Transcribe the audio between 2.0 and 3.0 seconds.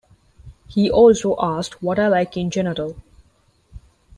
like in general.